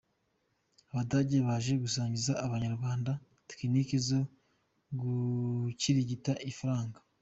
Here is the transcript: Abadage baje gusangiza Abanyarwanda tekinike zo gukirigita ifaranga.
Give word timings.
Abadage 0.89 1.37
baje 1.47 1.71
gusangiza 1.83 2.31
Abanyarwanda 2.45 3.11
tekinike 3.49 3.95
zo 4.07 4.19
gukirigita 4.99 6.31
ifaranga. 6.51 6.99